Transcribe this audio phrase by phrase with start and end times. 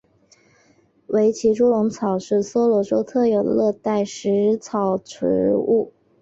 [1.09, 5.93] 维奇猪笼草是婆罗洲特有的热带食虫植物。